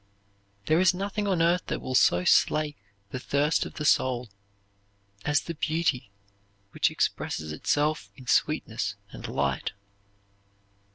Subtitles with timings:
[0.65, 2.75] There is nothing on earth that will so slake
[3.11, 4.31] the thirst of the soul
[5.25, 6.09] as the beauty
[6.71, 9.73] which expresses itself in sweetness and light.